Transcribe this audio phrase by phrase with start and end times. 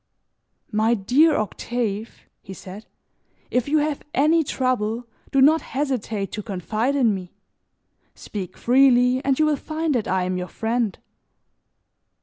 [0.71, 2.87] "My dear Octave," he said,
[3.51, 7.35] "if you have any trouble, do not hesitate to confide in me.
[8.15, 10.97] Speak freely and you will find that I am your friend!"